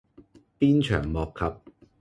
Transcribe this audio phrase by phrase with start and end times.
[0.57, 1.73] 鞭長莫及